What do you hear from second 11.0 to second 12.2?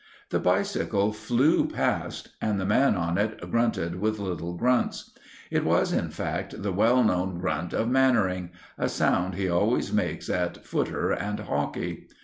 and hockey.